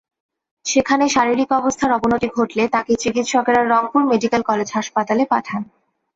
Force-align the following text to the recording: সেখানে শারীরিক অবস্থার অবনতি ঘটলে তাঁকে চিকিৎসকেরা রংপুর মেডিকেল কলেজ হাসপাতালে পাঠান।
সেখানে 0.65 1.05
শারীরিক 1.09 1.49
অবস্থার 1.51 1.91
অবনতি 1.91 2.27
ঘটলে 2.37 2.63
তাঁকে 2.67 2.93
চিকিৎসকেরা 2.95 3.61
রংপুর 3.63 4.01
মেডিকেল 4.05 4.41
কলেজ 4.49 4.69
হাসপাতালে 4.71 5.23
পাঠান। 5.25 5.61